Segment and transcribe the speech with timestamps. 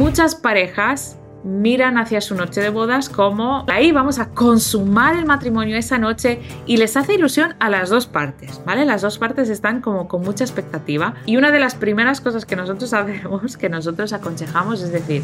[0.00, 5.76] muchas parejas miran hacia su noche de bodas como ahí vamos a consumar el matrimonio
[5.76, 8.86] esa noche y les hace ilusión a las dos partes, ¿vale?
[8.86, 12.56] Las dos partes están como con mucha expectativa y una de las primeras cosas que
[12.56, 15.22] nosotros hacemos, que nosotros aconsejamos es decir,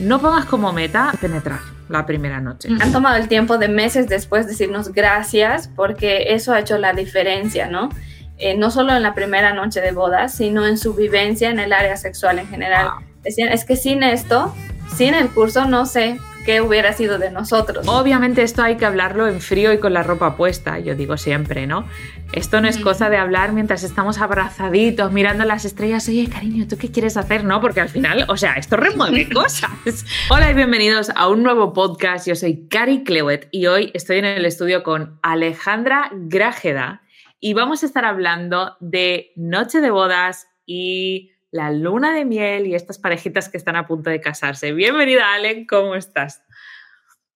[0.00, 1.60] no pongas como meta penetrar
[1.90, 2.70] la primera noche.
[2.80, 7.68] Han tomado el tiempo de meses después decirnos gracias porque eso ha hecho la diferencia,
[7.68, 7.90] ¿no?
[8.38, 11.74] Eh, no solo en la primera noche de bodas, sino en su vivencia en el
[11.74, 12.88] área sexual en general.
[13.24, 14.54] Decían, es que sin esto
[14.94, 17.88] sin el curso no sé qué hubiera sido de nosotros.
[17.88, 21.66] Obviamente esto hay que hablarlo en frío y con la ropa puesta, yo digo siempre,
[21.66, 21.88] ¿no?
[22.32, 26.76] Esto no es cosa de hablar mientras estamos abrazaditos, mirando las estrellas, oye, cariño, ¿tú
[26.76, 27.44] qué quieres hacer?
[27.44, 30.04] No, porque al final, o sea, esto remueve cosas.
[30.28, 32.28] Hola y bienvenidos a un nuevo podcast.
[32.28, 37.02] Yo soy Cari Clewet y hoy estoy en el estudio con Alejandra Grájeda
[37.40, 42.74] y vamos a estar hablando de noche de bodas y la luna de miel y
[42.74, 44.72] estas parejitas que están a punto de casarse.
[44.72, 46.42] Bienvenida, Allen, ¿cómo estás?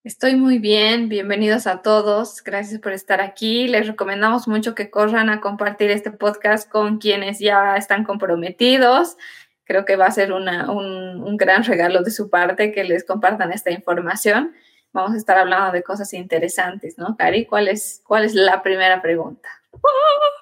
[0.02, 3.68] Estoy muy bien, bienvenidos a todos, gracias por estar aquí.
[3.68, 9.16] Les recomendamos mucho que corran a compartir este podcast con quienes ya están comprometidos.
[9.62, 13.52] Creo que va a ser un, un, gran regalo de su parte que les compartan
[13.52, 14.52] esta información.
[14.92, 17.46] Vamos a estar hablando de cosas interesantes, ¿no, Cari?
[17.46, 19.48] ¿Cuál es, cuál es la primera pregunta?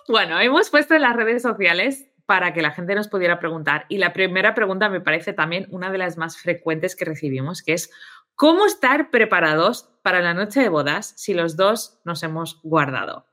[0.09, 3.87] Bueno, hemos puesto en las redes sociales para que la gente nos pudiera preguntar.
[3.89, 7.73] Y la primera pregunta me parece también una de las más frecuentes que recibimos, que
[7.73, 7.91] es
[8.35, 13.27] ¿cómo estar preparados para la noche de bodas si los dos nos hemos guardado?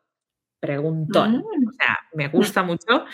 [0.59, 1.37] Preguntón.
[1.37, 1.67] Mm.
[1.67, 3.05] O sea, me gusta mucho.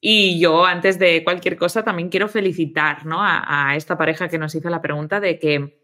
[0.00, 4.70] Y yo, antes de cualquier cosa, también quiero felicitar a, esta pareja que nos hizo
[4.70, 5.82] la pregunta de que,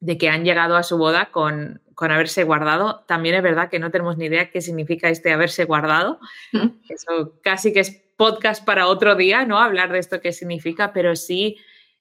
[0.00, 3.04] de que han llegado a su boda con, con haberse guardado.
[3.06, 6.18] También es verdad que no tenemos ni idea qué significa este haberse guardado.
[6.52, 6.68] Mm.
[6.88, 9.58] Eso casi que es podcast para otro día, ¿no?
[9.58, 11.56] Hablar de esto qué significa, pero sí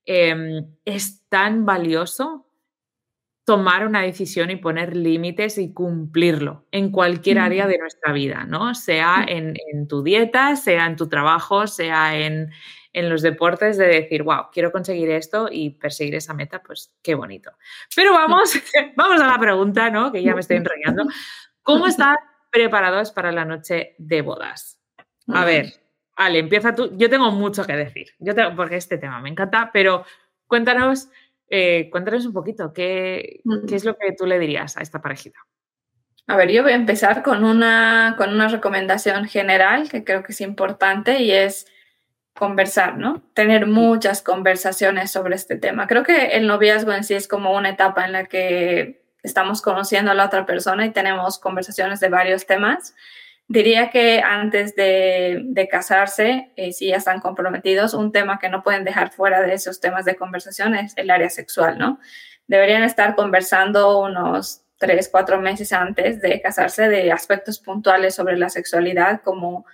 [0.06, 2.48] em, es tan valioso
[3.46, 8.76] tomar una decisión y poner límites y cumplirlo en cualquier área de nuestra vida, ¿no?
[8.76, 9.56] Sea en,
[9.88, 12.52] tu dieta, sea en tu trabajo, sea en,
[12.94, 17.16] en, los deportes, de decir, wow, quiero conseguir esto y perseguir esa meta, pues qué
[17.16, 17.52] bonito.
[17.96, 18.54] Pero vamos,
[18.96, 20.12] vamos a la pregunta, ¿no?
[20.12, 21.06] Que ya me estoy enrollando.
[21.64, 22.16] ¿Cómo están
[22.52, 24.80] preparados para la noche de bodas?
[25.28, 25.81] A ver,
[26.26, 26.92] Ale, empieza tú.
[26.98, 30.06] Yo tengo mucho que decir, yo tengo, porque este tema me encanta, pero
[30.48, 31.10] cuéntanos,
[31.50, 35.40] eh, cuéntanos un poquito, ¿qué, ¿qué, es lo que tú le dirías a esta parejita?
[36.28, 40.32] A ver, yo voy a empezar con una, con una recomendación general que creo que
[40.32, 41.68] es importante y es
[42.34, 43.22] conversar, ¿no?
[43.34, 45.88] Tener muchas conversaciones sobre este tema.
[45.88, 50.12] Creo que el noviazgo en sí es como una etapa en la que estamos conociendo
[50.12, 52.96] a la otra persona y tenemos conversaciones de varios temas.
[53.52, 58.86] Diría que antes de, casarse, eh, si ya están comprometidos, un tema que no pueden
[58.86, 62.00] dejar fuera de esos temas de conversación es el área sexual, ¿no?
[62.48, 68.48] Deberían estar conversando unos tres, cuatro meses antes de casarse de aspectos puntuales sobre la
[68.48, 69.66] sexualidad, como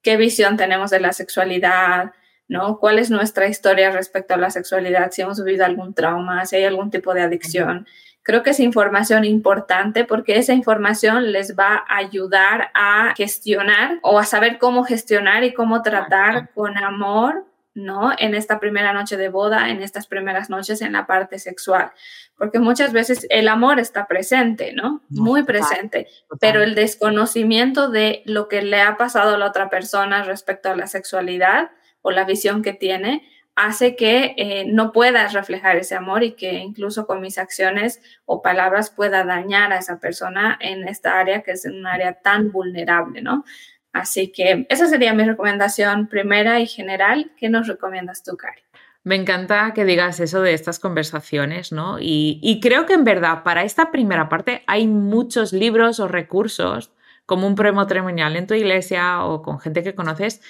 [0.00, 2.12] qué visión tenemos de la sexualidad,
[2.48, 2.78] ¿no?
[2.78, 5.10] ¿Cuál es nuestra historia respecto a la sexualidad?
[5.10, 7.86] Si hemos vivido algún trauma, si hay algún tipo de adicción.
[8.22, 14.18] Creo que es información importante porque esa información les va a ayudar a gestionar o
[14.18, 18.12] a saber cómo gestionar y cómo tratar con amor, ¿no?
[18.18, 21.92] En esta primera noche de boda, en estas primeras noches en la parte sexual.
[22.36, 25.02] Porque muchas veces el amor está presente, ¿no?
[25.08, 26.06] Muy presente,
[26.40, 30.76] pero el desconocimiento de lo que le ha pasado a la otra persona respecto a
[30.76, 31.70] la sexualidad
[32.02, 33.26] o la visión que tiene
[33.66, 38.40] hace que eh, no puedas reflejar ese amor y que incluso con mis acciones o
[38.40, 43.20] palabras pueda dañar a esa persona en esta área que es un área tan vulnerable,
[43.20, 43.44] ¿no?
[43.92, 47.32] Así que esa sería mi recomendación primera y general.
[47.36, 48.62] ¿Qué nos recomiendas tú, Cari?
[49.02, 51.98] Me encanta que digas eso de estas conversaciones, ¿no?
[51.98, 56.92] Y, y, creo que en verdad para esta primera parte hay muchos libros o recursos
[57.26, 60.40] como un prematrimonial en tu iglesia o con gente que conoces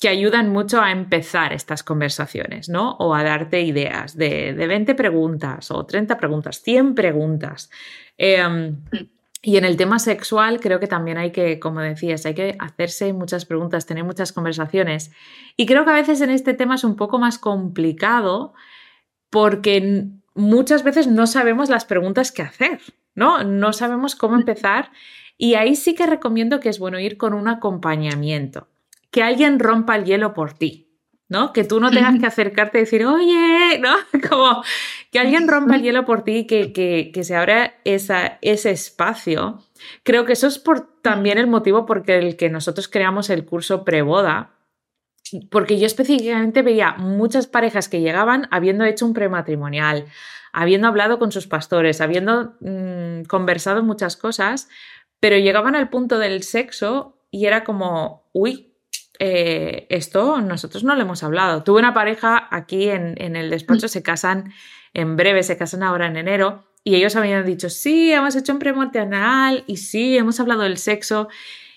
[0.00, 2.92] que ayudan mucho a empezar estas conversaciones, ¿no?
[2.98, 7.70] O a darte ideas de, de 20 preguntas o 30 preguntas, 100 preguntas.
[8.18, 8.82] Em,
[9.40, 13.12] y en el tema sexual creo que también hay que, como decías, hay que hacerse
[13.12, 15.12] muchas preguntas, tener muchas conversaciones.
[15.56, 18.54] Y creo que a veces en este tema es un poco más complicado
[19.30, 22.80] porque muchas veces no sabemos las preguntas que hacer,
[23.14, 23.44] ¿no?
[23.44, 24.90] No sabemos cómo empezar.
[25.36, 28.68] Y ahí sí que recomiendo que es bueno ir con un acompañamiento
[29.14, 31.52] que alguien rompa el hielo por ti, ¿no?
[31.52, 33.94] Que tú no tengas que acercarte y decir, oye, ¿no?
[34.28, 34.64] Como
[35.12, 39.62] que alguien rompa el hielo por ti, que, que, se abra esa, ese espacio.
[40.02, 43.84] Creo que eso es por también el motivo por el que nosotros creamos el curso
[43.84, 44.50] preboda.
[45.48, 50.06] porque yo específicamente veía muchas parejas que llegaban habiendo hecho un prematrimonial,
[50.52, 54.68] habiendo hablado con sus pastores, habiendo mm, conversado muchas cosas,
[55.20, 58.73] pero llegaban al punto del sexo y era como, uy,
[59.18, 61.62] eh, esto nosotros no lo hemos hablado.
[61.62, 64.52] Tuve una pareja aquí en, en el despacho, se casan
[64.92, 68.58] en breve, se casan ahora en enero, y ellos habían dicho, sí, hemos hecho un
[68.58, 71.28] prematrimonial y sí, hemos hablado del sexo.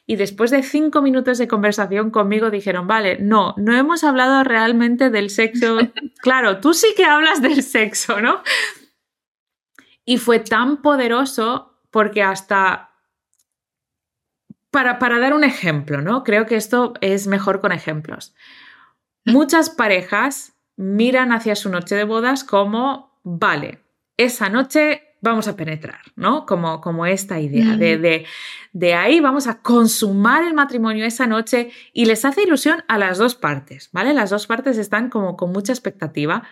[0.05, 5.09] Y después de cinco minutos de conversación conmigo dijeron, vale, no, no hemos hablado realmente
[5.09, 5.77] del sexo.
[6.21, 8.41] claro, tú sí que hablas del sexo, ¿no?
[10.03, 12.86] Y fue tan poderoso porque hasta...
[14.71, 16.23] Para, para dar un ejemplo, ¿no?
[16.23, 18.35] Creo que esto es mejor con ejemplos.
[19.25, 23.83] Muchas parejas miran hacia su noche de bodas como, vale,
[24.15, 26.45] esa noche vamos a penetrar, ¿no?
[26.45, 28.25] Como, como esta idea de,
[28.73, 33.17] de, ahí vamos a consumar el matrimonio esa noche y les hace ilusión a las
[33.17, 34.13] dos partes, ¿vale?
[34.13, 36.43] Las dos partes están como con mucha expectativa.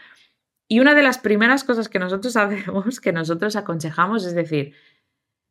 [0.67, 4.73] Y una de las primeras cosas que nosotros hacemos, que nosotros aconsejamos, es decir,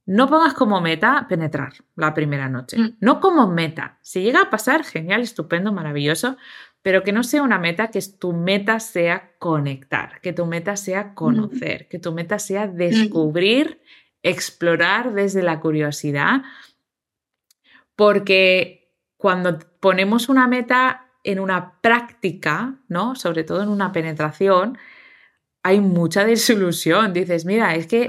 [0.06, 2.96] no pongas como meta penetrar la primera noche, mm.
[3.00, 3.98] no como meta.
[4.02, 6.36] Si llega a pasar, genial, estupendo, maravilloso,
[6.82, 11.14] pero que no sea una meta, que tu meta sea conectar, que tu meta sea
[11.14, 13.80] conocer, que tu meta sea descubrir,
[14.22, 16.42] explorar desde la curiosidad,
[17.96, 23.14] porque cuando ponemos una meta en una práctica, ¿no?
[23.14, 24.76] Sobre todo en una penetración,
[25.62, 27.14] hay mucha desilusión.
[27.14, 28.06] Dices, mira, es que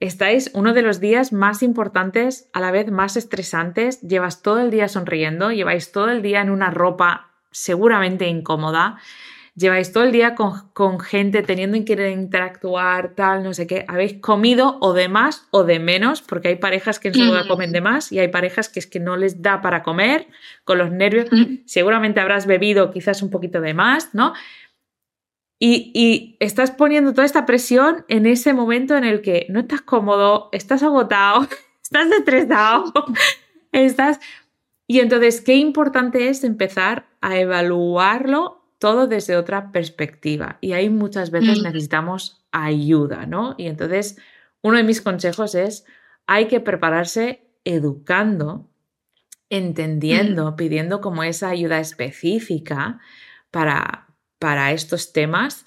[0.00, 4.70] estáis uno de los días más importantes, a la vez más estresantes, llevas todo el
[4.70, 8.98] día sonriendo, lleváis todo el día en una ropa seguramente incómoda.
[9.56, 13.84] Lleváis todo el día con, gente teniendo que interactuar, tal, no sé qué.
[13.86, 17.46] Habéis comido o de más o de menos, porque hay parejas que en su boda
[17.46, 20.26] comen de más y hay parejas que es que no les da para comer
[20.64, 21.28] con los nervios.
[21.66, 24.34] Seguramente habrás bebido quizás un poquito de más, ¿no?
[25.58, 29.82] Y, y, estás poniendo toda esta presión en ese momento en el que no estás
[29.82, 31.46] cómodo, estás agotado,
[31.82, 32.92] estás estresado,
[33.72, 34.20] estás
[34.86, 40.58] y entonces, qué importante es empezar a evaluarlo todo desde otra perspectiva.
[40.60, 43.54] Y ahí muchas veces necesitamos ayuda, ¿no?
[43.56, 44.18] Y entonces,
[44.62, 45.86] uno de mis consejos es,
[46.26, 48.68] hay que prepararse educando,
[49.48, 53.00] entendiendo, pidiendo como esa ayuda específica
[53.50, 54.08] para,
[54.38, 55.64] para estos temas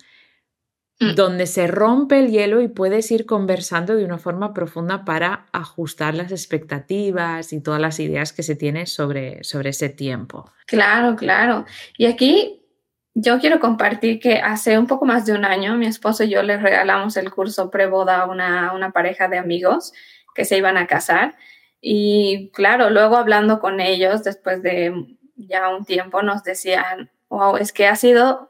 [1.00, 1.14] Mm.
[1.14, 6.16] donde se rompe el hielo y puedes ir conversando de una forma profunda para ajustar
[6.16, 10.52] las expectativas y todas las ideas que se tienen sobre, sobre ese tiempo.
[10.66, 11.66] Claro, claro.
[12.00, 12.64] Y aquí
[13.14, 16.42] yo quiero compartir que hace un poco más de un año mi esposo y yo
[16.42, 19.94] le regalamos el curso preboda a una, una pareja de amigos
[20.34, 21.36] que se iban a casar.
[21.80, 24.96] Y claro, luego hablando con ellos después de
[25.36, 28.50] ya un tiempo nos decían, wow, es que ha sido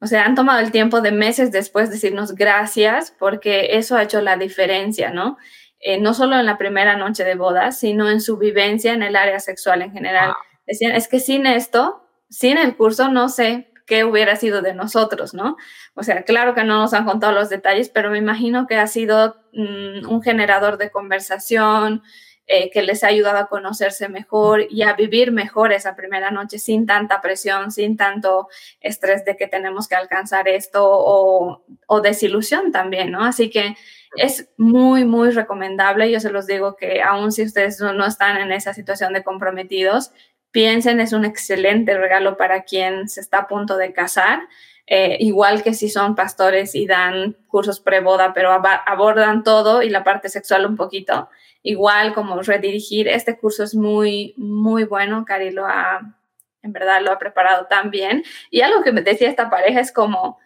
[0.00, 4.20] o sea, han tomado el tiempo de meses después decirnos gracias porque eso ha hecho
[4.20, 5.38] la diferencia, ¿no?
[5.80, 9.16] Eh, no solo en la primera noche de boda, sino en su vivencia en el
[9.16, 10.34] área sexual en general.
[10.66, 15.34] Decían, es que sin esto, sin el curso, no sé qué hubiera sido de nosotros,
[15.34, 15.56] ¿no?
[15.94, 18.86] O sea, claro que no nos han contado los detalles, pero me imagino que ha
[18.86, 22.02] sido mm, un generador de conversación,
[22.50, 26.58] eh, que les ha ayudado a conocerse mejor y a vivir mejor esa primera noche
[26.58, 28.48] sin tanta presión, sin tanto
[28.80, 33.22] estrés de que tenemos que alcanzar esto o, desilusión también, ¿no?
[33.22, 33.76] Así que
[34.16, 36.10] es muy, muy recomendable.
[36.10, 40.12] Yo se los digo que aun si ustedes no, están en esa situación de comprometidos,
[40.50, 44.40] piensen, es un excelente regalo para quien se está a punto de casar.
[44.86, 48.50] Eh, igual que si son pastores y dan cursos pre-boda, pero
[48.86, 51.28] abordan todo y la parte sexual un poquito
[51.68, 53.08] igual como redirigir.
[53.08, 55.24] Este curso es muy, muy bueno.
[55.26, 56.16] Cari lo ha,
[56.62, 58.24] en verdad, lo ha preparado tan bien.
[58.50, 60.38] Y algo que me decía esta pareja es como,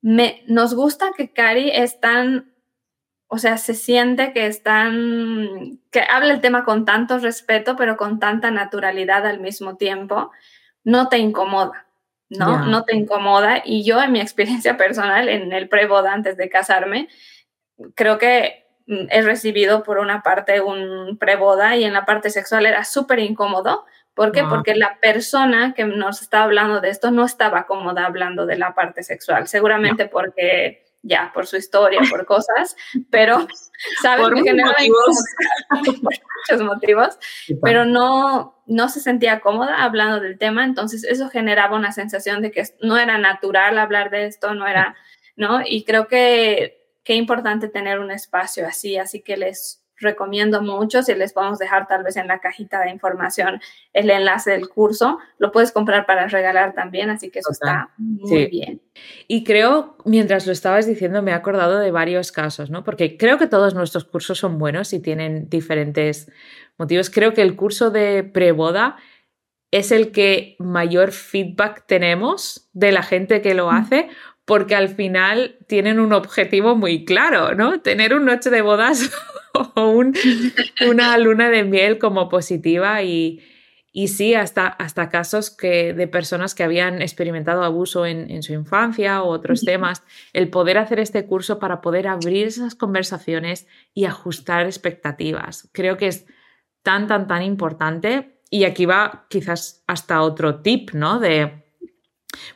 [0.00, 2.54] me, nos gusta que Cari es tan,
[3.26, 7.96] o sea, se siente que es tan, que habla el tema con tanto respeto, pero
[7.96, 10.30] con tanta naturalidad al mismo tiempo.
[10.84, 11.88] No te incomoda.
[12.28, 12.64] ¿no?
[12.64, 13.60] No te incomoda.
[13.64, 17.08] Y yo, en mi experiencia personal, en el pre-boda antes de casarme,
[17.96, 22.84] creo que he recibido por una parte un preboda y en la parte sexual era
[22.84, 23.84] súper incómodo.
[24.14, 24.42] ¿Por qué?
[24.44, 28.74] Porque la persona que nos estaba hablando de esto no estaba cómoda hablando de la
[28.74, 32.76] parte sexual, seguramente porque ya, por su historia, por cosas,
[33.10, 33.46] pero,
[34.02, 34.26] ¿sabes?
[34.26, 35.24] Por muchos motivos.
[36.02, 37.18] muchos motivos,
[37.62, 42.50] pero no, no se sentía cómoda hablando del tema, entonces eso generaba una sensación de
[42.50, 44.96] que no era natural hablar de esto, no era,
[45.36, 45.60] ¿no?
[45.64, 51.14] Y creo que qué importante tener un espacio así, así que les recomiendo mucho, si
[51.14, 53.60] les podemos dejar tal vez en la cajita de información
[53.92, 58.46] el enlace del curso, lo puedes comprar para regalar también, así que eso está muy
[58.46, 58.80] bien.
[59.28, 62.82] Y creo, mientras lo estabas diciendo, me he acordado de varios casos, ¿no?
[62.82, 66.30] Porque creo que todos nuestros cursos son buenos y tienen diferentes
[66.78, 67.10] motivos.
[67.10, 68.96] Creo que el curso de preboda
[69.70, 74.08] es el que mayor feedback tenemos de la gente que lo hace,
[74.50, 77.82] porque al final tienen un objetivo muy claro, ¿no?
[77.82, 79.08] Tener un noche de bodas
[79.76, 80.02] o
[80.88, 83.40] una luna de miel como positiva y,
[84.08, 89.28] sí, hasta, hasta casos que, de personas que habían experimentado abuso en, su infancia o
[89.28, 90.02] otros temas,
[90.32, 95.68] el poder hacer este curso para poder abrir esas conversaciones y ajustar expectativas.
[95.70, 96.26] Creo que es
[96.82, 98.40] tan, tan, tan importante.
[98.50, 101.20] Y aquí va quizás hasta otro tip, ¿no?
[101.20, 101.69] De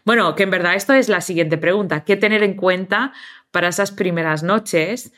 [0.04, 2.04] bueno, que en verdad esto es la siguiente pregunta.
[2.04, 3.12] ¿Qué tener en cuenta
[3.50, 5.12] para esas primeras noches?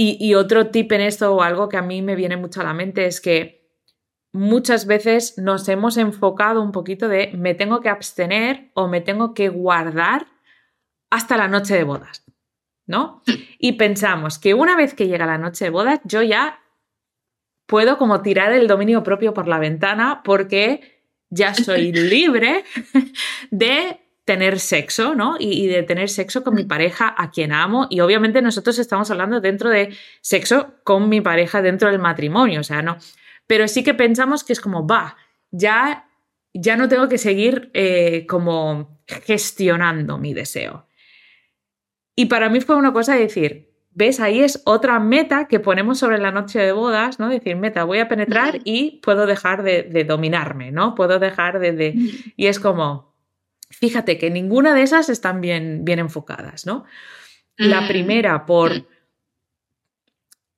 [0.00, 2.72] Y, otro tip en esto o algo que a mí me viene mucho a la
[2.72, 3.68] mente es que
[4.32, 9.34] muchas veces nos hemos enfocado un poquito de me tengo que abstener o me tengo
[9.34, 10.28] que guardar
[11.10, 12.24] hasta la noche de bodas,
[12.86, 13.22] ¿no?
[13.58, 16.60] Y pensamos que una vez que llega la noche de bodas yo ya
[17.66, 20.97] puedo como tirar el dominio propio por la ventana porque
[21.30, 22.64] ya soy libre
[23.50, 25.36] de tener sexo, ¿no?
[25.38, 27.86] Y, de tener sexo con mi pareja a quien amo.
[27.88, 32.64] Y obviamente nosotros estamos hablando dentro de sexo con mi pareja dentro del matrimonio, o
[32.64, 32.98] sea, no.
[33.46, 35.16] Pero sí que pensamos que es como, va,
[35.50, 36.10] ya,
[36.52, 40.86] ya no tengo que seguir eh, como gestionando mi deseo.
[42.14, 43.67] Y para mí fue una cosa de decir,
[43.98, 44.20] ¿Ves?
[44.20, 47.28] Ahí es otra meta que ponemos sobre la noche de bodas, ¿no?
[47.28, 50.94] Decir, meta, voy a penetrar y puedo dejar de, dominarme, ¿no?
[50.94, 51.96] Puedo dejar de,
[52.36, 53.16] Y es como,
[53.70, 56.84] fíjate que ninguna de esas están bien, bien enfocadas, ¿no?
[57.56, 57.88] La mm.
[57.88, 58.86] primera por...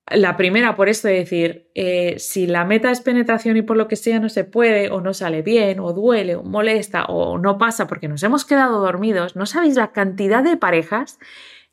[0.07, 3.89] La primera por esto de decir, eh, si la meta es penetración y por lo
[3.89, 7.57] que sea no se puede o no sale bien o duele o molesta o no
[7.57, 11.21] pasa porque nos hemos quedado dormidos, no sabéis la cantidad de parejas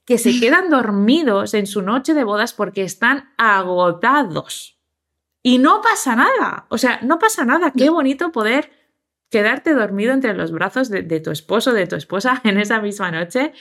[0.08, 4.80] que se quedan dormidos en su noche de bodas porque están agotados.
[5.44, 6.66] Y no pasa nada.
[6.70, 7.74] O sea, no pasa nada.
[7.78, 8.72] Qué bonito poder
[9.30, 13.52] quedarte dormido entre los brazos de, tu esposo, de tu esposa en esa misma noche.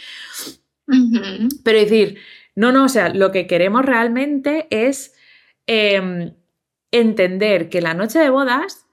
[1.64, 2.20] Pero decir,
[2.54, 5.14] no, no, o sea, lo que queremos realmente es
[5.66, 6.32] em,
[6.92, 8.86] entender que la noche de bodas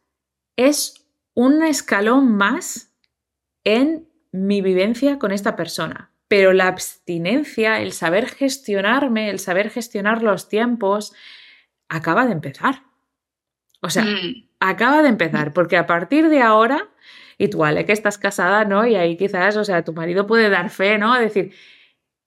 [0.57, 1.05] es
[1.35, 2.95] un escalón más
[3.63, 10.23] en mi vivencia con esta persona pero la abstinencia, el saber gestionarme, el saber gestionar
[10.23, 11.13] los tiempos,
[11.89, 12.83] acaba de empezar.
[13.81, 14.49] O sea, mm.
[14.59, 16.89] acaba de empezar, porque a partir de ahora,
[17.37, 18.87] y tú, Ale, que estás casada, ¿no?
[18.87, 21.13] Y ahí quizás, o sea, tu marido puede dar fe, ¿no?
[21.19, 21.53] Decir,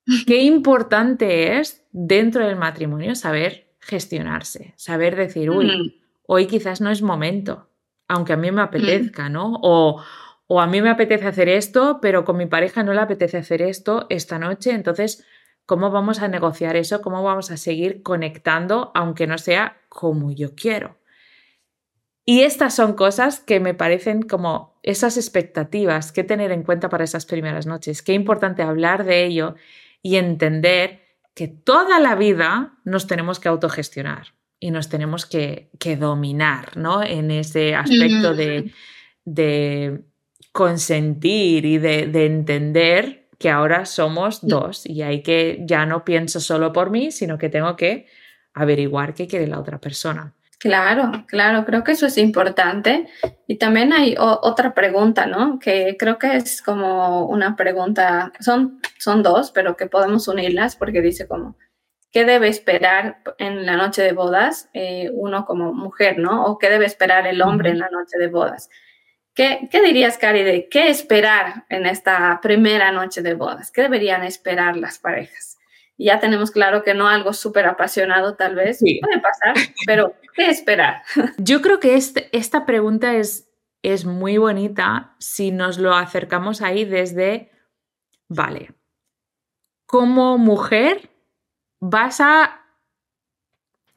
[0.27, 5.93] qué importante es dentro del matrimonio saber gestionarse, saber decir, uy, mm.
[6.27, 7.71] hoy quizás no es momento,
[8.09, 9.59] aunque a mí me apetezca, ¿no?
[9.63, 10.03] O,
[10.47, 13.63] o a mí me apetece hacer esto, pero con mi pareja no le apetece hacer
[13.63, 15.25] esto esta noche, entonces,
[15.65, 17.03] ¿cómo vamos a negociar eso?
[17.03, 20.99] ¿Cómo vamos a seguir conectando, aunque no sea como yo quiero?
[22.25, 27.05] Y estas son cosas que me parecen como esas expectativas que tener en cuenta para
[27.05, 28.03] esas primeras noches.
[28.03, 29.55] Qué importante hablar de ello
[30.03, 31.03] y entender
[31.35, 37.03] que toda la vida nos tenemos que autogestionar y nos tenemos que, dominar ¿no?
[37.03, 38.73] en ese aspecto de,
[39.25, 40.03] de
[40.57, 46.73] consentir y de, entender que ahora somos dos y hay que, ya no pienso solo
[46.73, 48.07] por mí, sino que tengo que
[48.55, 50.33] averiguar qué quiere la otra persona.
[50.59, 53.07] Claro, claro, creo que eso es importante.
[53.47, 55.59] Y también hay otra pregunta, ¿no?
[55.59, 61.03] Que creo que es como una pregunta, son, son dos, pero que podemos unirlas porque
[61.03, 61.59] dice como,
[62.11, 66.47] ¿qué debe esperar en la noche de bodas eh, uno como mujer, ¿no?
[66.47, 68.71] O qué debe esperar el hombre en la noche de bodas.
[69.37, 73.71] ¿Qué, dirías, Cari, de qué esperar en esta primera noche de bodas?
[73.71, 75.53] ¿Qué deberían esperar las parejas?
[75.99, 79.55] ya tenemos claro que no algo súper apasionado tal vez, puede pasar,
[79.87, 81.03] pero ¿qué esperar?
[81.39, 83.51] Yo creo que este, esta pregunta es,
[83.83, 87.51] es muy bonita si nos lo acercamos ahí desde,
[88.29, 88.75] vale,
[89.87, 91.09] como mujer
[91.81, 92.66] vas a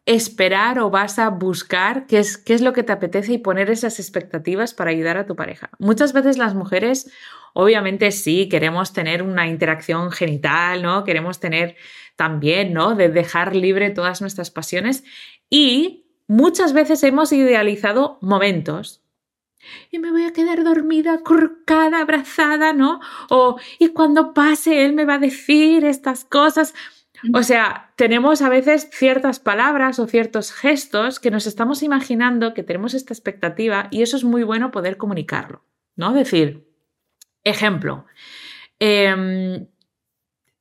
[0.10, 3.70] esperar o vas a buscar qué es, qué es lo que te apetece y poner
[3.70, 5.70] esas expectativas para ayudar a tu pareja.
[5.78, 7.12] Muchas veces las mujeres,
[7.54, 11.04] obviamente sí, queremos tener una interacción genital, ¿no?
[11.04, 11.76] Queremos tener
[12.16, 12.96] también, ¿no?
[12.96, 15.04] De dejar libre todas nuestras pasiones
[15.48, 19.04] y muchas veces hemos idealizado momentos.
[19.92, 23.00] Y me voy a quedar dormida, curcada, abrazada, ¿no?
[23.30, 26.74] O, y cuando pase, él me va a decir estas cosas.
[27.34, 32.64] O sea, tenemos a veces ciertas palabras o ciertos gestos que nos estamos imaginando que
[32.64, 35.64] tenemos esta expectativa y eso es muy bueno poder comunicarlo,
[35.96, 36.14] ¿no?
[36.14, 36.68] Decir,
[37.44, 38.06] ejemplo,
[38.80, 39.68] em,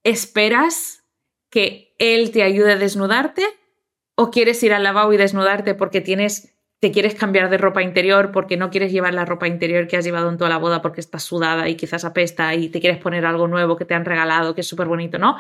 [0.05, 1.05] ¿esperas
[1.51, 3.45] que él te ayude a desnudarte
[4.15, 8.31] o quieres ir al lavabo y desnudarte porque tienes te quieres cambiar de ropa interior
[8.31, 11.01] porque no quieres llevar la ropa interior que has llevado en toda la boda porque
[11.01, 14.55] estás sudada y quizás apesta y te quieres poner algo nuevo que te han regalado
[14.55, 15.37] que es súper bonito, ¿no?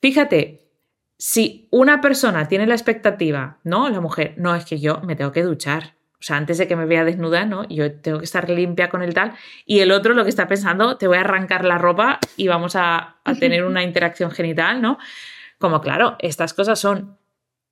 [0.00, 0.70] Fíjate,
[1.18, 3.88] si una persona tiene la expectativa, ¿no?
[3.88, 5.94] La mujer, no, es que yo me tengo que duchar.
[6.20, 7.68] O sea, antes de que me vea desnuda, ¿no?
[7.68, 9.34] Yo tengo que estar limpia con el tal.
[9.66, 12.74] Y el otro lo que está pensando, te voy a arrancar la ropa y vamos
[12.74, 14.98] a, a tener una interacción genital, ¿no?
[15.58, 17.18] Como claro, estas cosas son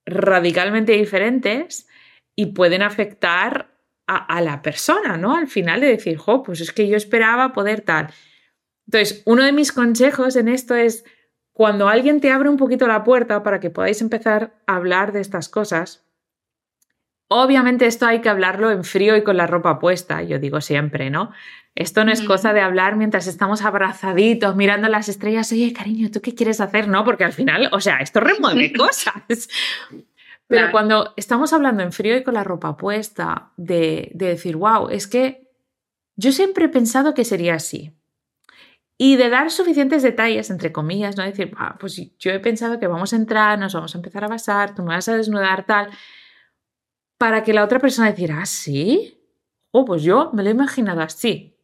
[0.05, 1.89] radicalmente diferentes
[2.37, 5.35] y pueden afectar a, la persona, ¿no?
[5.35, 8.09] Al final de decir, jo, pues es que yo esperaba poder tal.
[8.87, 11.05] Entonces, uno de mis consejos en esto es
[11.57, 15.23] cuando alguien te abre un poquito la puerta para que podáis empezar a hablar de
[15.23, 16.05] estas cosas,
[17.29, 21.09] obviamente esto hay que hablarlo en frío y con la ropa puesta, yo digo siempre,
[21.09, 21.31] ¿no?
[21.75, 26.21] Esto no es cosa de hablar mientras estamos abrazaditos, mirando las estrellas, oye, cariño, ¿tú
[26.21, 26.89] qué quieres hacer?
[26.89, 29.49] No, porque al final, o sea, esto remueve cosas.
[30.47, 35.07] Pero cuando estamos hablando en frío y con la ropa puesta, de, decir, wow, es
[35.07, 35.49] que
[36.17, 37.97] yo siempre he pensado que sería así.
[38.99, 41.25] Y de dar suficientes detalles, entre comillas, ¿no?
[41.25, 44.29] Decir, ah, pues yo he pensado que vamos a entrar, nos vamos a empezar a
[44.29, 45.91] basar, tú me vas a desnudar, tal,
[47.19, 49.21] para que la otra persona dijera, ¿ah, sí?
[49.71, 51.57] Oh, pues yo me lo he imaginado así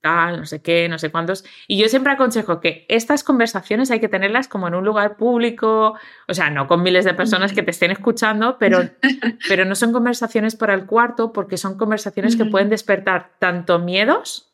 [0.00, 1.44] tal, no sé qué, no sé cuántos.
[1.66, 5.94] Y yo siempre aconsejo que estas conversaciones hay que tenerlas como en un lugar público,
[6.28, 8.88] o sea, no con miles de personas que te estén escuchando, pero,
[9.48, 14.47] pero no son conversaciones para el cuarto porque son conversaciones que pueden despertar tanto miedos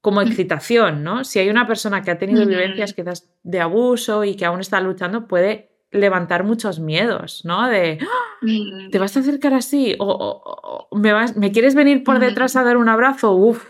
[0.00, 1.24] como excitación, ¿no?
[1.24, 4.80] Si hay una persona que ha tenido vivencias quizás de abuso y que aún está
[4.80, 7.68] luchando, puede levantar muchos miedos, ¿no?
[7.68, 8.88] De, ¡Ah!
[8.90, 9.96] ¿te vas a acercar así?
[9.98, 13.32] ¿O, ¿me, vas, ¿me quieres venir por detrás a dar un abrazo?
[13.32, 13.66] Uf,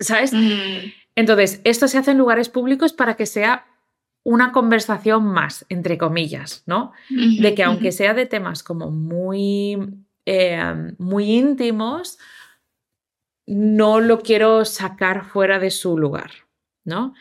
[0.00, 0.32] ¿Sabes?
[1.16, 3.66] Entonces, esto se hace en lugares públicos para que sea
[4.22, 6.92] una conversación más, entre comillas, ¿no?
[7.10, 9.76] de que aunque sea de temas como muy,
[10.24, 12.18] em, muy íntimos,
[13.46, 16.30] no lo quiero sacar fuera de su lugar,
[16.84, 17.14] ¿no?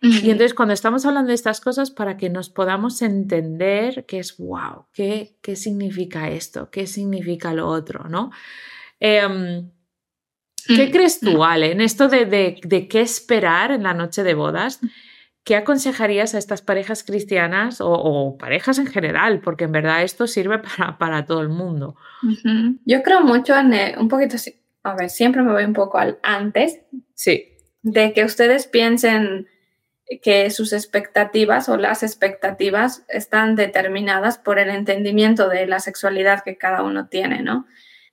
[0.00, 4.36] Y entonces cuando estamos hablando de estas cosas, para que nos podamos entender qué es,
[4.38, 6.70] wow, ¿qué, qué significa esto?
[6.70, 8.08] ¿Qué significa lo otro?
[8.08, 8.30] ¿no?
[9.00, 9.70] Em,
[10.66, 11.42] ¿Qué mm, crees tú, mm.
[11.42, 14.80] Ale, en esto de, qué esperar en la noche de bodas?
[15.42, 19.40] ¿Qué aconsejarías a estas parejas cristianas o, parejas en general?
[19.40, 20.60] Porque en verdad esto sirve
[20.98, 21.96] para, todo el mundo.
[22.84, 24.36] Yo creo mucho en un poquito,
[24.82, 26.80] a ver, siempre me voy un poco al antes.
[27.14, 27.56] Sí.
[27.82, 29.48] De que ustedes piensen
[30.22, 36.56] que sus expectativas o las expectativas están determinadas por el entendimiento de la sexualidad que
[36.56, 37.66] cada uno tiene, ¿no?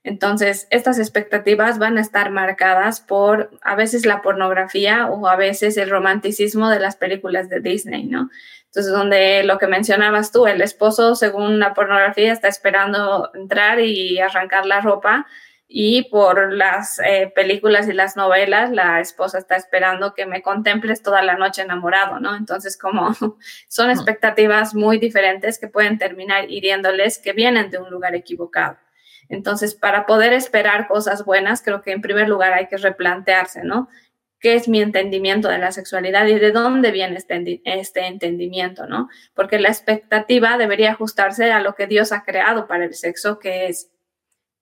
[0.04, 5.78] Entonces, estas expectativas van a estar marcadas por a veces la pornografía o a veces
[5.78, 8.30] el romanticismo de las películas de Disney, ¿no?
[8.66, 14.20] Entonces, donde lo que mencionabas tú, el esposo, según la pornografía, está esperando entrar y
[14.20, 15.26] arrancar la ropa
[15.68, 21.02] y por las eh, películas y las novelas, la esposa está esperando que me contemples
[21.02, 22.36] toda la noche enamorado, ¿no?
[22.36, 23.16] Entonces, como
[23.68, 28.78] son expectativas muy diferentes que pueden terminar hiriéndoles, que vienen de un lugar equivocado.
[29.28, 33.90] Entonces, para poder esperar cosas buenas, creo que en primer lugar hay que replantearse, ¿no?
[34.40, 39.10] ¿Qué es mi entendimiento de la sexualidad y de dónde viene este, este entendimiento, ¿no?
[39.34, 43.68] Porque la expectativa debería ajustarse a lo que Dios ha creado para el sexo, que
[43.68, 43.90] es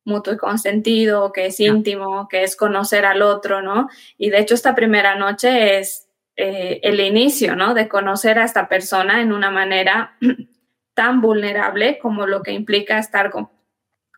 [0.06, 3.90] mutuo y consentido, que es íntimo, que es conocer al otro, ¿no?
[4.18, 7.74] Y de hecho esta primera noche es eh, el inicio, ¿no?
[7.74, 10.18] De conocer a esta persona en una manera
[10.94, 13.50] tan vulnerable como lo que implica estar con,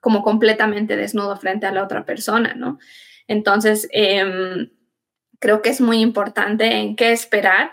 [0.01, 2.79] como completamente desnudo frente a la otra persona, ¿no?
[3.27, 4.69] Entonces, em,
[5.39, 7.71] creo que es muy importante en qué esperar,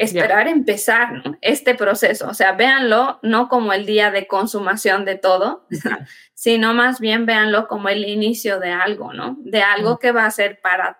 [0.00, 2.28] esperar empezar este proceso.
[2.28, 5.66] O sea, véanlo no como el día de consumación de todo,
[6.34, 9.36] sino más bien véanlo como el inicio de algo, ¿no?
[9.40, 10.98] De algo que va a ser para,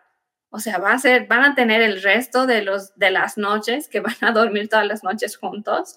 [0.51, 3.89] o sea, va a ser, van a tener el resto de, los, de las noches,
[3.89, 5.97] que van a dormir todas las noches juntos,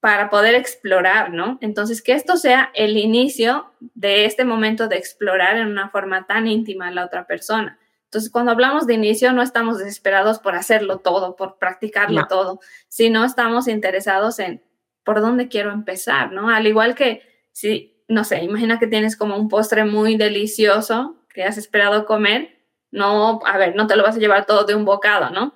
[0.00, 1.58] para poder explorar, ¿no?
[1.60, 6.48] Entonces, que esto sea el inicio de este momento de explorar en una forma tan
[6.48, 7.78] íntima a la otra persona.
[8.12, 13.24] Entonces, cuando hablamos de inicio, no estamos desesperados por hacerlo todo, por practicarlo todo, sino
[13.24, 14.62] estamos interesados en
[15.02, 16.50] por dónde quiero empezar, ¿no?
[16.50, 17.22] Al igual que
[17.52, 22.58] si, no sé, imagina que tienes como un postre muy delicioso que has esperado comer,
[22.90, 25.54] no, a ver, no te lo vas a llevar todo de un bocado, ¿no?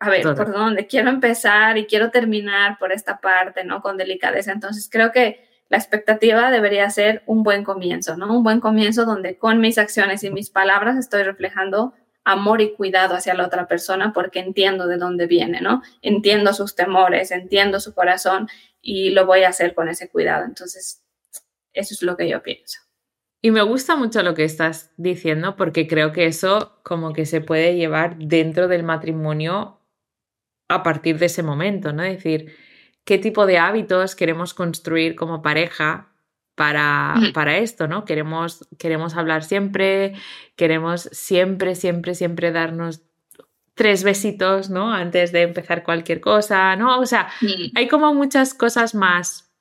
[0.00, 3.82] a ver, por dónde quiero empezar y quiero terminar por esta parte, ¿no?
[3.82, 4.52] Con delicadeza.
[4.52, 8.34] Entonces, creo que la expectativa debería ser un buen comienzo, ¿no?
[8.34, 13.14] Un buen comienzo donde con mis acciones y mis palabras estoy reflejando amor y cuidado
[13.14, 15.82] hacia la otra persona porque entiendo de dónde viene, ¿no?
[16.02, 18.48] Entiendo sus temores, entiendo su corazón
[18.80, 20.44] y lo voy a hacer con ese cuidado.
[20.44, 21.02] Entonces,
[21.72, 22.80] eso es lo que yo pienso.
[23.40, 27.40] Y me gusta mucho lo que estás diciendo porque creo que eso como que se
[27.40, 29.80] puede llevar dentro del matrimonio
[30.68, 32.02] a partir de ese momento, ¿no?
[32.02, 32.54] Es decir,
[33.08, 36.12] qué tipo de hábitos queremos construir como pareja
[36.54, 37.32] para, mm.
[37.32, 38.04] para esto, ¿no?
[38.04, 40.12] Queremos, queremos hablar siempre,
[40.56, 43.00] queremos siempre, siempre, siempre darnos
[43.72, 44.92] tres besitos, ¿no?
[44.92, 47.00] Antes de empezar cualquier cosa, ¿no?
[47.00, 47.30] O sea,
[47.74, 49.54] hay como muchas cosas más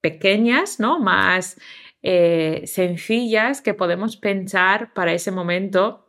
[0.00, 0.98] pequeñas, ¿no?
[0.98, 1.60] Más
[2.00, 6.06] eh, sencillas que podemos pensar para ese momento.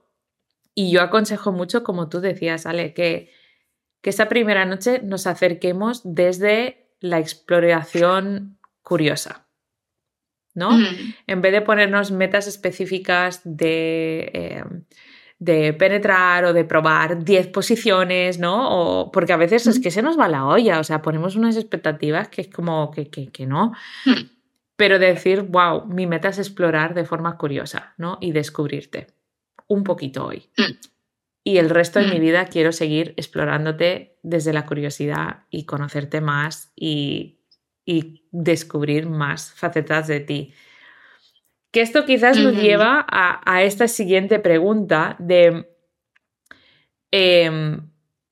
[0.74, 3.38] Y yo aconsejo mucho, como tú decías, Ale, que
[4.02, 9.50] que esa primera noche nos acerquemos desde la exploración curiosa.
[10.56, 10.72] ¿no?
[11.28, 14.64] En vez de ponernos metas específicas de, eh,
[15.38, 18.70] de penetrar o de probar 10 posiciones, ¿no?
[18.70, 21.56] O, porque a veces es que se nos va la olla, o sea, ponemos unas
[21.56, 23.74] expectativas que es como que, que, no.
[24.76, 28.18] Pero decir, wow, mi meta es explorar de forma curiosa, ¿no?
[28.20, 29.08] Y descubrirte
[29.68, 30.50] un poquito hoy
[31.43, 32.21] y el resto de mi mm.
[32.21, 37.36] vida quiero seguir explorándote desde la curiosidad y conocerte más y,
[38.32, 40.54] descubrir más facetas de ti.
[41.71, 45.67] Que esto quizás nos lleva a, esta siguiente pregunta de,
[47.10, 47.89] em,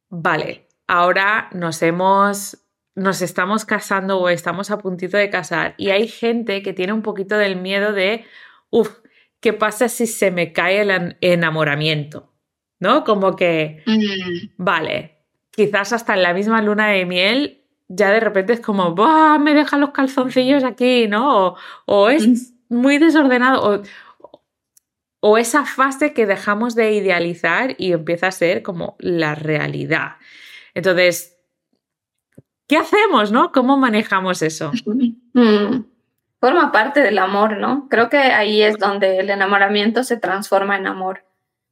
[0.09, 6.07] vale, ahora nos hemos, nos estamos casando o estamos a puntito de casar y hay
[6.07, 8.25] gente que tiene un poquito del miedo de,
[8.69, 8.99] uff,
[9.39, 12.36] ¿qué pasa si se me cae el enamoramiento?
[12.79, 13.03] ¿No?
[13.03, 14.53] Como que, mm.
[14.57, 15.17] vale,
[15.51, 17.57] quizás hasta en la misma luna de miel
[17.89, 19.39] ya de repente es como, ¡buah!
[19.39, 21.55] Me dejan los calzoncillos aquí, ¿no?
[21.85, 22.75] O, es mm.
[22.75, 23.81] muy desordenado, o,
[25.21, 30.17] o, esa fase que dejamos de idealizar y empieza a ser como la realidad.
[30.73, 31.37] Entonces,
[32.67, 33.51] ¿qué hacemos, no?
[33.51, 34.71] ¿Cómo manejamos eso?
[35.33, 35.85] Mm.
[36.39, 37.87] Forma parte del amor, ¿no?
[37.91, 41.26] Creo que ahí es donde el enamoramiento se transforma en amor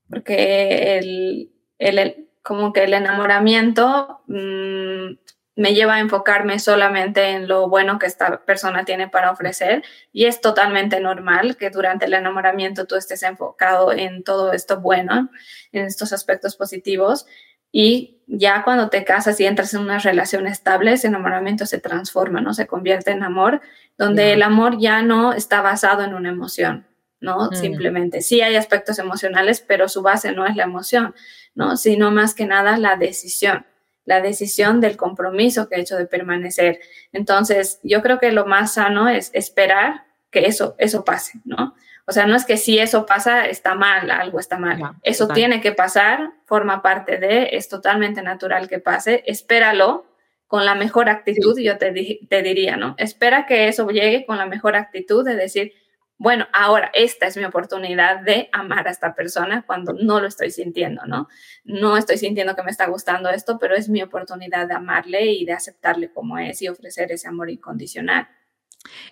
[0.09, 5.17] porque el, el, como que el enamoramiento mm,
[5.55, 10.25] me lleva a enfocarme solamente en lo bueno que esta persona tiene para ofrecer y
[10.25, 15.29] es totalmente normal que durante el enamoramiento tú estés enfocado en todo esto bueno,
[15.71, 17.25] en estos aspectos positivos
[17.71, 22.39] y ya cuando te casas y entras en una relación estable, ese enamoramiento se transforma,
[22.39, 22.53] ¿no?
[22.53, 23.61] Se convierte en amor,
[23.97, 26.87] donde el amor ya no está basado en una emoción,
[27.25, 27.49] ¿no?
[27.49, 27.55] Mm.
[27.55, 31.13] Simplemente, sí hay aspectos emocionales, pero su base no es la emoción,
[31.55, 31.75] ¿no?
[31.75, 33.65] Sino más que nada la decisión,
[34.05, 36.79] la decisión del compromiso que he hecho de permanecer.
[37.11, 41.75] Entonces, yo creo que lo más sano es esperar que eso, eso pase, ¿no?
[42.07, 44.79] O sea, no es que si eso pasa, está mal, algo está mal.
[45.01, 50.05] eso tiene que pasar, forma parte de, es totalmente natural que pase, espéralo
[50.45, 52.93] con la mejor actitud, yo te, te diría, ¿no?
[52.99, 55.73] Espera que eso llegue con la mejor actitud de decir,
[56.17, 60.49] bueno, ahora esta es mi oportunidad de amar a esta persona cuando no lo estoy
[60.49, 61.27] sintiendo, ¿no?
[61.65, 65.45] No estoy sintiendo que me está gustando esto, pero es mi oportunidad de amarle y
[65.45, 68.27] de aceptarle como es y ofrecer ese amor incondicional.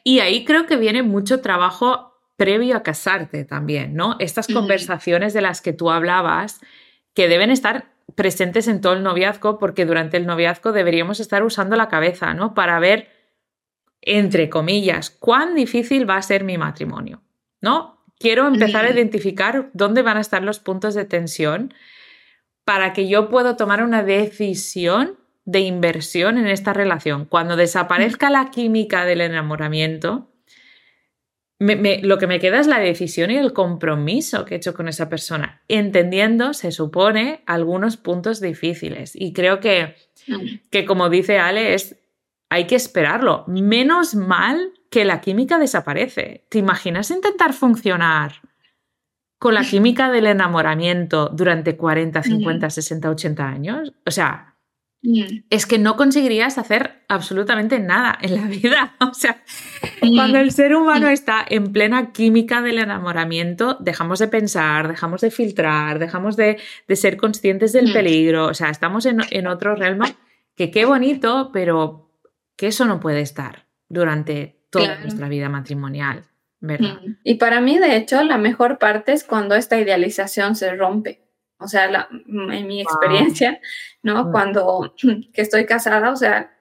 [0.03, 4.15] Y ahí creo que viene mucho trabajo previo a casarte también, ¿no?
[4.19, 6.61] Estas conversaciones de las que tú hablabas
[7.13, 11.75] que deben estar presentes en todo el noviazgo porque durante el noviazgo deberíamos estar usando
[11.75, 12.53] la cabeza, ¿no?
[12.53, 13.12] Para ver
[14.05, 17.21] entre comillas, cuán difícil va a ser mi matrimonio,
[17.61, 18.03] ¿no?
[18.19, 21.73] Quiero empezar a identificar dónde van a estar los puntos de tensión
[22.63, 27.25] para que yo pueda tomar una decisión de inversión en esta relación.
[27.25, 30.29] Cuando desaparezca la química del enamoramiento,
[31.59, 35.09] lo que me queda es la decisión y el compromiso que he hecho con esa
[35.09, 39.13] persona, entendiendo, se supone, algunos puntos difíciles.
[39.15, 39.95] Y creo que,
[40.71, 42.02] que como dice Ale, es
[42.49, 43.45] hay que esperarlo.
[43.47, 46.45] Menos mal que la química desaparece.
[46.49, 48.41] ¿Te imaginas intentar funcionar
[49.39, 53.93] con la química del enamoramiento durante 40, 50, 60, 80 años?
[54.05, 54.53] O sea,
[55.49, 58.95] es que no conseguirías hacer absolutamente nada en la vida.
[59.03, 59.43] O sea,
[59.99, 65.29] cuando el ser humano está en plena química del enamoramiento, dejamos de pensar, dejamos de
[65.29, 66.57] filtrar, dejamos de,
[66.89, 68.47] ser conscientes del peligro.
[68.47, 70.01] O sea, estamos en, en otro realm
[70.55, 72.02] que qué bonito, pero
[72.55, 76.25] que eso no puede estar durante toda nuestra vida matrimonial,
[76.59, 76.99] ¿verdad?
[77.23, 81.23] Y para mí, de hecho, la mejor parte es cuando esta idealización se rompe.
[81.59, 83.59] O sea, en mi experiencia,
[84.01, 84.25] ¿no?
[84.25, 84.31] Mm.
[84.31, 84.95] Cuando
[85.33, 86.51] que estoy casada, o sea,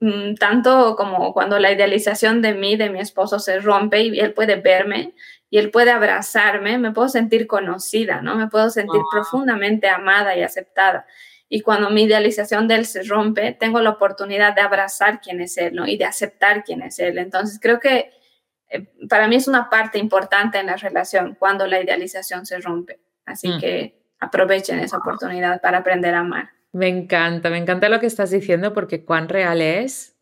[0.00, 4.32] mm, tanto como cuando la idealización de mí, de mi esposo se rompe y él
[4.32, 5.14] puede verme
[5.50, 8.34] y él puede abrazarme, me puedo sentir conocida, ¿no?
[8.34, 11.06] Me puedo sentir profundamente amada y aceptada.
[11.48, 15.56] Y cuando mi idealización de él se rompe, tengo la oportunidad de abrazar quién es
[15.56, 15.86] él, ¿no?
[15.86, 17.16] Y de aceptar quién es él.
[17.16, 18.10] Entonces, creo que
[18.68, 23.00] eh, para mí es una parte importante en la relación cuando la idealización se rompe.
[23.24, 23.60] Así mm.
[23.60, 26.50] que aprovechen esa oportunidad para aprender a amar.
[26.72, 30.16] Me encanta, me encanta lo que estás diciendo porque cuán real es.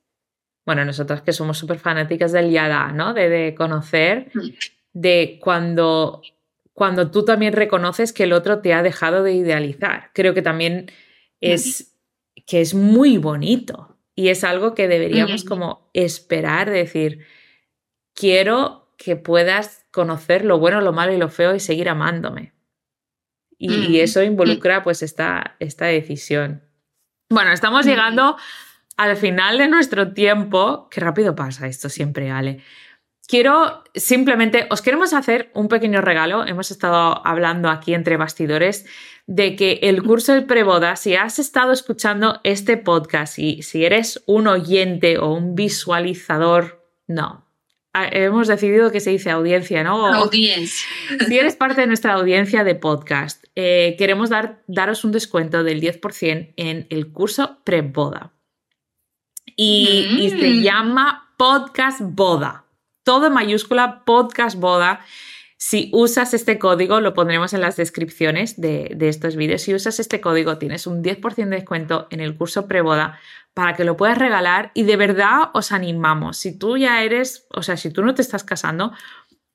[0.64, 3.14] Bueno, nosotros que somos súper fanáticas del yada, ¿no?
[3.14, 4.48] De, de conocer, mm.
[4.92, 6.22] de cuando,
[6.72, 10.10] cuando tú también reconoces que el otro te ha dejado de idealizar.
[10.12, 10.90] Creo que también
[11.40, 11.96] es
[12.46, 17.26] que es muy bonito y es algo que deberíamos como esperar, decir,
[18.14, 22.54] quiero que puedas conocer lo bueno, lo malo y lo feo y seguir amándome.
[23.58, 26.62] Y, eso involucra pues esta, esta decisión.
[27.30, 28.36] Bueno, estamos llegando
[28.96, 30.88] al final de nuestro tiempo.
[30.90, 32.60] Qué rápido pasa esto siempre, Ale.
[33.26, 36.46] Quiero simplemente, os queremos hacer un pequeño regalo.
[36.46, 38.86] Hemos estado hablando aquí entre bastidores
[39.26, 44.22] de que el curso de preboda, si has estado escuchando este podcast y si eres
[44.26, 47.44] un oyente o un visualizador, no.
[47.92, 50.06] Hemos decidido que se dice audiencia, ¿no?
[50.06, 50.86] Audiencia.
[51.26, 55.80] Si eres parte de nuestra audiencia de podcast, eh, queremos dar, daros un descuento del
[55.80, 58.32] 10% en el curso preboda.
[59.56, 60.62] Y, y se mm.
[60.62, 62.66] llama Podcast Boda.
[63.02, 65.00] Todo en mayúscula, Podcast Boda.
[65.58, 69.62] Si usas este código, lo pondremos en las descripciones de, estos vídeos.
[69.62, 73.18] Si usas este código, tienes un 10% de descuento en el curso preboda
[73.54, 76.36] para que lo puedas regalar y de verdad os animamos.
[76.36, 78.92] Si tú ya eres, o sea, si tú no te estás casando,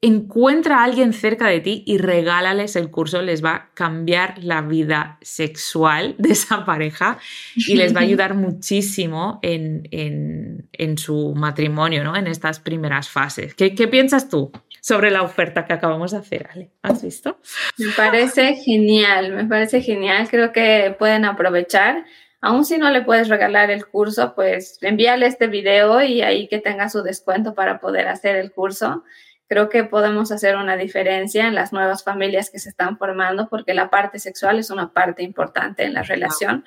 [0.02, 4.64] encuentra a alguien cerca de ti y regálales el curso, les va a cambiar la
[4.64, 7.20] vida sexual de esa pareja
[7.56, 12.16] y les va a ayudar muchísimo en, su matrimonio, ¿no?
[12.16, 13.54] En estas primeras fases.
[13.54, 16.72] ¿Qué, ¿Qué, piensas tú sobre la oferta que acabamos de hacer, Ale?
[16.82, 17.40] ¿Has visto?
[17.78, 20.28] Me parece genial, me parece genial.
[20.30, 22.04] Creo que pueden aprovechar.
[22.42, 26.60] Aún si no le puedes regalar el curso, pues envíale este video y ahí que
[26.60, 29.04] tenga su descuento para poder hacer el curso
[29.52, 33.74] creo que podemos hacer una diferencia en las nuevas familias que se están formando porque
[33.74, 36.64] la parte sexual es una parte importante en la relación.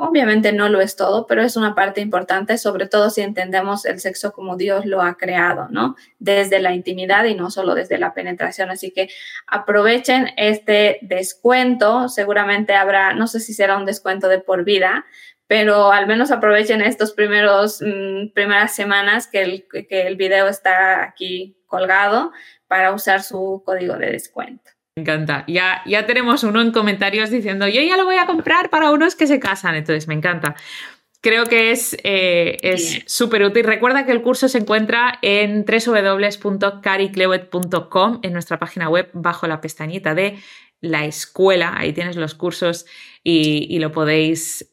[0.00, 3.98] Obviamente no lo es todo, pero es una parte importante, sobre todo si entendemos el
[3.98, 5.96] sexo como Dios lo ha creado, ¿no?
[6.20, 8.70] Desde la intimidad y no solo desde la penetración.
[8.70, 9.08] Así que
[9.48, 12.08] aprovechen este descuento.
[12.08, 15.04] Seguramente habrá, no sé si será un descuento de por vida,
[15.48, 21.02] pero al menos aprovechen estos primeros mm, primeras semanas que el, que el video está
[21.02, 22.30] aquí colgado
[22.68, 24.77] para usar su código de descuento.
[24.98, 25.44] Me encanta.
[25.46, 29.14] Ya, ya tenemos uno en comentarios diciendo, yo ya lo voy a comprar para unos
[29.14, 29.76] que se casan.
[29.76, 30.56] Entonces, me encanta.
[31.20, 33.62] Creo que es eh, súper útil.
[33.64, 40.14] Recuerda que el curso se encuentra en www.cariclewet.com en nuestra página web bajo la pestañita
[40.14, 40.38] de
[40.80, 41.74] la escuela.
[41.76, 42.86] Ahí tienes los cursos
[43.22, 44.68] y lo podéis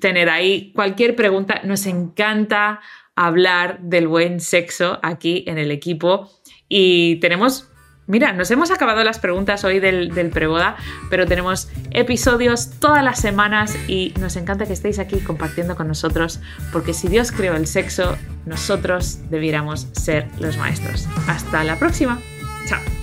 [0.00, 1.62] tener ahí cualquier pregunta.
[1.64, 2.80] Nos encanta
[3.16, 6.30] hablar del buen sexo aquí en el equipo
[6.68, 7.71] y tenemos...
[8.06, 10.76] Mira, nos hemos acabado las preguntas hoy del, del preboda,
[11.08, 16.40] pero tenemos episodios todas las semanas y nos encanta que estéis aquí compartiendo con nosotros,
[16.72, 21.06] porque si Dios creó el sexo, nosotros debiéramos ser los maestros.
[21.28, 22.20] Hasta la próxima.
[22.66, 23.01] Chao.